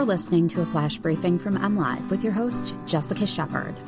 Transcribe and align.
You're 0.00 0.06
listening 0.06 0.48
to 0.48 0.62
a 0.62 0.66
flash 0.66 0.96
briefing 0.96 1.38
from 1.38 1.58
MLive 1.58 2.08
with 2.08 2.24
your 2.24 2.32
host, 2.32 2.74
Jessica 2.86 3.26
Shepard. 3.26 3.78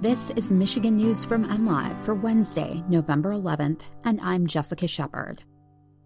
This 0.00 0.30
is 0.30 0.50
Michigan 0.50 0.96
News 0.96 1.24
from 1.24 1.44
MLive 1.44 2.02
for 2.04 2.16
Wednesday, 2.16 2.82
November 2.88 3.30
11th, 3.30 3.82
and 4.02 4.20
I'm 4.22 4.48
Jessica 4.48 4.88
Shepard. 4.88 5.44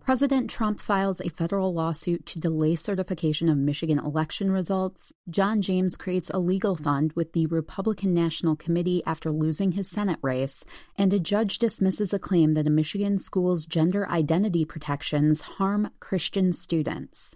President 0.00 0.50
Trump 0.50 0.78
files 0.78 1.22
a 1.22 1.30
federal 1.30 1.72
lawsuit 1.72 2.26
to 2.26 2.38
delay 2.38 2.76
certification 2.76 3.48
of 3.48 3.56
Michigan 3.56 3.98
election 3.98 4.50
results. 4.52 5.14
John 5.30 5.62
James 5.62 5.96
creates 5.96 6.28
a 6.28 6.38
legal 6.38 6.76
fund 6.76 7.14
with 7.14 7.32
the 7.32 7.46
Republican 7.46 8.12
National 8.12 8.56
Committee 8.56 9.02
after 9.06 9.32
losing 9.32 9.72
his 9.72 9.88
Senate 9.88 10.18
race. 10.20 10.66
And 10.96 11.14
a 11.14 11.18
judge 11.18 11.58
dismisses 11.58 12.12
a 12.12 12.18
claim 12.18 12.52
that 12.52 12.66
a 12.66 12.70
Michigan 12.70 13.18
school's 13.18 13.64
gender 13.64 14.06
identity 14.10 14.66
protections 14.66 15.40
harm 15.40 15.88
Christian 15.98 16.52
students. 16.52 17.34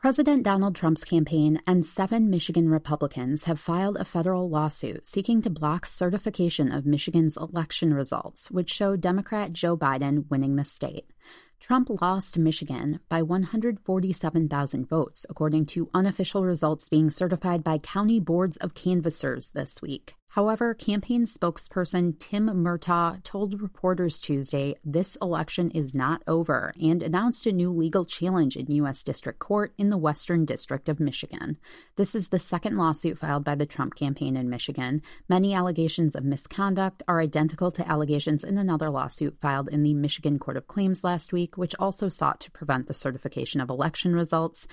President 0.00 0.44
Donald 0.44 0.76
Trump's 0.76 1.02
campaign 1.02 1.60
and 1.66 1.84
seven 1.84 2.30
Michigan 2.30 2.68
Republicans 2.68 3.44
have 3.44 3.58
filed 3.58 3.96
a 3.96 4.04
federal 4.04 4.48
lawsuit 4.48 5.08
seeking 5.08 5.42
to 5.42 5.50
block 5.50 5.84
certification 5.84 6.70
of 6.70 6.86
Michigan's 6.86 7.36
election 7.36 7.92
results, 7.92 8.48
which 8.48 8.70
show 8.70 8.94
Democrat 8.94 9.52
Joe 9.52 9.76
Biden 9.76 10.30
winning 10.30 10.54
the 10.54 10.64
state. 10.64 11.10
Trump 11.58 11.90
lost 12.00 12.38
Michigan 12.38 13.00
by 13.08 13.22
147,000 13.22 14.88
votes, 14.88 15.26
according 15.28 15.66
to 15.66 15.90
unofficial 15.92 16.44
results 16.44 16.88
being 16.88 17.10
certified 17.10 17.64
by 17.64 17.76
county 17.76 18.20
boards 18.20 18.56
of 18.58 18.74
canvassers 18.74 19.50
this 19.50 19.82
week. 19.82 20.14
However, 20.38 20.72
campaign 20.72 21.24
spokesperson 21.24 22.16
Tim 22.20 22.46
Murtaugh 22.46 23.24
told 23.24 23.60
reporters 23.60 24.20
Tuesday 24.20 24.76
this 24.84 25.16
election 25.20 25.72
is 25.72 25.96
not 25.96 26.22
over 26.28 26.72
and 26.80 27.02
announced 27.02 27.44
a 27.46 27.50
new 27.50 27.72
legal 27.72 28.04
challenge 28.04 28.56
in 28.56 28.70
U.S. 28.70 29.02
District 29.02 29.40
Court 29.40 29.72
in 29.76 29.90
the 29.90 29.98
Western 29.98 30.44
District 30.44 30.88
of 30.88 31.00
Michigan. 31.00 31.56
This 31.96 32.14
is 32.14 32.28
the 32.28 32.38
second 32.38 32.78
lawsuit 32.78 33.18
filed 33.18 33.42
by 33.42 33.56
the 33.56 33.66
Trump 33.66 33.96
campaign 33.96 34.36
in 34.36 34.48
Michigan. 34.48 35.02
Many 35.28 35.54
allegations 35.54 36.14
of 36.14 36.22
misconduct 36.22 37.02
are 37.08 37.20
identical 37.20 37.72
to 37.72 37.90
allegations 37.90 38.44
in 38.44 38.58
another 38.58 38.90
lawsuit 38.90 39.40
filed 39.40 39.68
in 39.68 39.82
the 39.82 39.94
Michigan 39.94 40.38
Court 40.38 40.56
of 40.56 40.68
Claims 40.68 41.02
last 41.02 41.32
week, 41.32 41.58
which 41.58 41.74
also 41.80 42.08
sought 42.08 42.38
to 42.42 42.50
prevent 42.52 42.86
the 42.86 42.94
certification 42.94 43.60
of 43.60 43.70
election 43.70 44.14
results. 44.14 44.68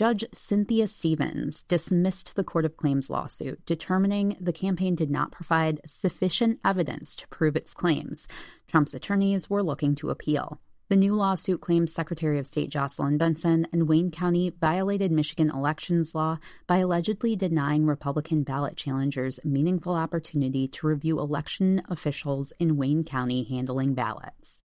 Judge 0.00 0.24
Cynthia 0.32 0.88
Stephens 0.88 1.62
dismissed 1.64 2.34
the 2.34 2.42
Court 2.42 2.64
of 2.64 2.74
Claims 2.74 3.10
lawsuit, 3.10 3.60
determining 3.66 4.34
the 4.40 4.50
campaign 4.50 4.94
did 4.94 5.10
not 5.10 5.30
provide 5.30 5.82
sufficient 5.86 6.58
evidence 6.64 7.14
to 7.16 7.28
prove 7.28 7.54
its 7.54 7.74
claims. 7.74 8.26
Trump's 8.66 8.94
attorneys 8.94 9.50
were 9.50 9.62
looking 9.62 9.94
to 9.96 10.08
appeal. 10.08 10.58
The 10.88 10.96
new 10.96 11.12
lawsuit 11.14 11.60
claims 11.60 11.92
Secretary 11.92 12.38
of 12.38 12.46
State 12.46 12.70
Jocelyn 12.70 13.18
Benson 13.18 13.66
and 13.74 13.90
Wayne 13.90 14.10
County 14.10 14.54
violated 14.58 15.12
Michigan 15.12 15.50
elections 15.50 16.14
law 16.14 16.38
by 16.66 16.78
allegedly 16.78 17.36
denying 17.36 17.84
Republican 17.84 18.42
ballot 18.42 18.78
challengers 18.78 19.38
meaningful 19.44 19.96
opportunity 19.96 20.66
to 20.66 20.86
review 20.86 21.20
election 21.20 21.82
officials 21.90 22.54
in 22.58 22.78
Wayne 22.78 23.04
County 23.04 23.44
handling 23.44 23.92
ballots. 23.92 24.62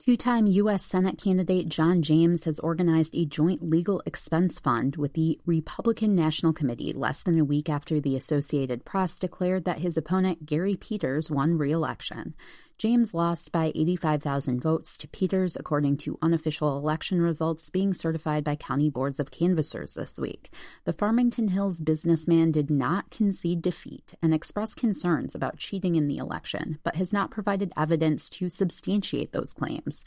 Two 0.00 0.18
time 0.18 0.46
U.S. 0.46 0.84
Senate 0.84 1.16
candidate 1.16 1.66
John 1.66 2.02
James 2.02 2.44
has 2.44 2.58
organized 2.60 3.14
a 3.14 3.24
joint 3.24 3.62
legal 3.62 4.02
expense 4.04 4.58
fund 4.58 4.96
with 4.96 5.14
the 5.14 5.40
Republican 5.46 6.14
National 6.14 6.52
Committee 6.52 6.92
less 6.92 7.22
than 7.22 7.38
a 7.38 7.44
week 7.44 7.70
after 7.70 8.00
the 8.00 8.14
Associated 8.14 8.84
Press 8.84 9.18
declared 9.18 9.64
that 9.64 9.78
his 9.78 9.96
opponent, 9.96 10.44
Gary 10.44 10.76
Peters, 10.76 11.30
won 11.30 11.56
re 11.56 11.72
election. 11.72 12.34
James 12.76 13.14
lost 13.14 13.52
by 13.52 13.70
85,000 13.74 14.60
votes 14.60 14.98
to 14.98 15.08
Peters, 15.08 15.56
according 15.56 15.96
to 15.98 16.18
unofficial 16.20 16.76
election 16.76 17.22
results 17.22 17.70
being 17.70 17.94
certified 17.94 18.42
by 18.42 18.56
county 18.56 18.90
boards 18.90 19.20
of 19.20 19.30
canvassers 19.30 19.94
this 19.94 20.18
week. 20.18 20.50
The 20.84 20.92
Farmington 20.92 21.48
Hills 21.48 21.80
businessman 21.80 22.50
did 22.50 22.70
not 22.70 23.10
concede 23.10 23.62
defeat 23.62 24.14
and 24.20 24.34
expressed 24.34 24.76
concerns 24.76 25.34
about 25.34 25.56
cheating 25.56 25.94
in 25.94 26.08
the 26.08 26.16
election, 26.16 26.78
but 26.82 26.96
has 26.96 27.12
not 27.12 27.30
provided 27.30 27.72
evidence 27.76 28.28
to 28.30 28.50
substantiate 28.50 29.32
those 29.32 29.52
claims. 29.52 30.04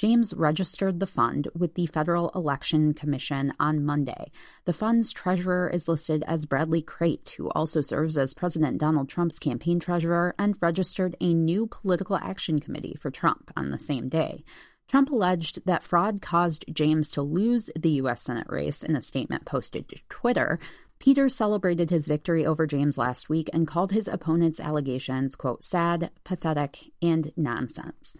James 0.00 0.32
registered 0.32 0.98
the 0.98 1.06
fund 1.06 1.46
with 1.54 1.74
the 1.74 1.84
Federal 1.84 2.30
Election 2.30 2.94
Commission 2.94 3.52
on 3.60 3.84
Monday. 3.84 4.32
The 4.64 4.72
fund's 4.72 5.12
treasurer 5.12 5.68
is 5.68 5.88
listed 5.88 6.24
as 6.26 6.46
Bradley 6.46 6.80
Crate, 6.80 7.34
who 7.36 7.50
also 7.50 7.82
serves 7.82 8.16
as 8.16 8.32
President 8.32 8.78
Donald 8.78 9.10
Trump's 9.10 9.38
campaign 9.38 9.78
treasurer 9.78 10.34
and 10.38 10.56
registered 10.62 11.16
a 11.20 11.34
new 11.34 11.66
political 11.66 12.16
action 12.16 12.60
committee 12.60 12.96
for 12.98 13.10
Trump 13.10 13.50
on 13.58 13.68
the 13.68 13.78
same 13.78 14.08
day. 14.08 14.42
Trump 14.88 15.10
alleged 15.10 15.66
that 15.66 15.82
fraud 15.84 16.22
caused 16.22 16.64
James 16.72 17.08
to 17.08 17.20
lose 17.20 17.68
the 17.78 17.90
U.S. 17.90 18.22
Senate 18.22 18.46
race 18.48 18.82
in 18.82 18.96
a 18.96 19.02
statement 19.02 19.44
posted 19.44 19.86
to 19.90 19.98
Twitter. 20.08 20.58
Peters 20.98 21.34
celebrated 21.34 21.90
his 21.90 22.08
victory 22.08 22.46
over 22.46 22.66
James 22.66 22.96
last 22.96 23.28
week 23.28 23.50
and 23.52 23.68
called 23.68 23.92
his 23.92 24.08
opponent's 24.08 24.60
allegations, 24.60 25.36
quote, 25.36 25.62
sad, 25.62 26.10
pathetic, 26.24 26.90
and 27.02 27.34
nonsense. 27.36 28.16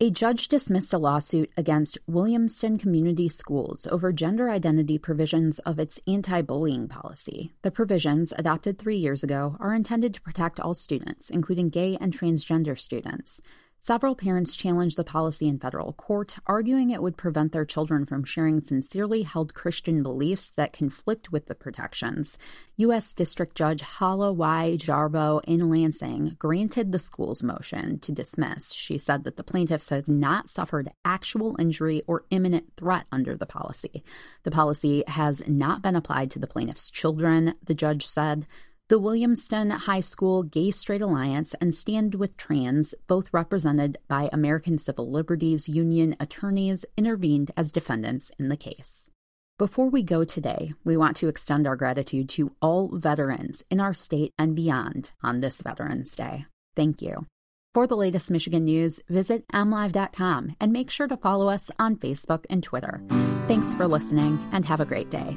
A 0.00 0.12
judge 0.12 0.46
dismissed 0.46 0.92
a 0.92 0.98
lawsuit 0.98 1.50
against 1.56 1.98
Williamston 2.08 2.78
Community 2.78 3.28
Schools 3.28 3.84
over 3.90 4.12
gender 4.12 4.48
identity 4.48 4.96
provisions 4.96 5.58
of 5.66 5.80
its 5.80 5.98
anti 6.06 6.40
bullying 6.40 6.86
policy. 6.86 7.52
The 7.62 7.72
provisions, 7.72 8.32
adopted 8.38 8.78
three 8.78 8.96
years 8.96 9.24
ago, 9.24 9.56
are 9.58 9.74
intended 9.74 10.14
to 10.14 10.20
protect 10.20 10.60
all 10.60 10.74
students, 10.74 11.30
including 11.30 11.70
gay 11.70 11.98
and 12.00 12.16
transgender 12.16 12.78
students. 12.78 13.40
Several 13.80 14.14
parents 14.14 14.56
challenged 14.56 14.96
the 14.96 15.04
policy 15.04 15.48
in 15.48 15.58
federal 15.58 15.92
court, 15.92 16.36
arguing 16.46 16.90
it 16.90 17.02
would 17.02 17.16
prevent 17.16 17.52
their 17.52 17.64
children 17.64 18.04
from 18.04 18.24
sharing 18.24 18.60
sincerely 18.60 19.22
held 19.22 19.54
Christian 19.54 20.02
beliefs 20.02 20.50
that 20.50 20.72
conflict 20.72 21.32
with 21.32 21.46
the 21.46 21.54
protections. 21.54 22.36
U.S. 22.76 23.12
District 23.12 23.54
Judge 23.54 23.80
Hala 23.80 24.32
Y. 24.32 24.76
Jarbou 24.78 25.40
in 25.44 25.70
Lansing 25.70 26.36
granted 26.38 26.90
the 26.92 26.98
school's 26.98 27.42
motion 27.42 27.98
to 28.00 28.12
dismiss. 28.12 28.72
She 28.74 28.98
said 28.98 29.24
that 29.24 29.36
the 29.36 29.44
plaintiffs 29.44 29.90
have 29.90 30.08
not 30.08 30.48
suffered 30.48 30.90
actual 31.04 31.56
injury 31.58 32.02
or 32.06 32.24
imminent 32.30 32.72
threat 32.76 33.06
under 33.12 33.36
the 33.36 33.46
policy. 33.46 34.02
The 34.42 34.50
policy 34.50 35.04
has 35.06 35.42
not 35.46 35.82
been 35.82 35.96
applied 35.96 36.30
to 36.32 36.38
the 36.38 36.46
plaintiffs' 36.46 36.90
children, 36.90 37.54
the 37.64 37.74
judge 37.74 38.06
said. 38.06 38.46
The 38.88 38.98
Williamston 38.98 39.70
High 39.70 40.00
School 40.00 40.42
Gay 40.44 40.70
Straight 40.70 41.02
Alliance 41.02 41.54
and 41.60 41.74
Stand 41.74 42.14
with 42.14 42.38
Trans, 42.38 42.94
both 43.06 43.28
represented 43.34 43.98
by 44.08 44.30
American 44.32 44.78
Civil 44.78 45.10
Liberties 45.10 45.68
Union 45.68 46.16
attorneys, 46.18 46.86
intervened 46.96 47.50
as 47.54 47.70
defendants 47.70 48.30
in 48.38 48.48
the 48.48 48.56
case. 48.56 49.10
Before 49.58 49.90
we 49.90 50.02
go 50.02 50.24
today, 50.24 50.72
we 50.84 50.96
want 50.96 51.18
to 51.18 51.28
extend 51.28 51.66
our 51.66 51.76
gratitude 51.76 52.30
to 52.30 52.52
all 52.62 52.88
veterans 52.90 53.62
in 53.70 53.78
our 53.78 53.92
state 53.92 54.32
and 54.38 54.56
beyond 54.56 55.12
on 55.22 55.40
this 55.40 55.60
Veterans 55.60 56.16
Day. 56.16 56.46
Thank 56.74 57.02
you. 57.02 57.26
For 57.74 57.86
the 57.86 57.96
latest 57.96 58.30
Michigan 58.30 58.64
news, 58.64 59.00
visit 59.06 59.46
mlive.com 59.48 60.56
and 60.58 60.72
make 60.72 60.88
sure 60.88 61.08
to 61.08 61.16
follow 61.18 61.50
us 61.50 61.70
on 61.78 61.96
Facebook 61.96 62.46
and 62.48 62.64
Twitter. 62.64 63.02
Thanks 63.48 63.74
for 63.74 63.86
listening 63.86 64.38
and 64.52 64.64
have 64.64 64.80
a 64.80 64.86
great 64.86 65.10
day. 65.10 65.36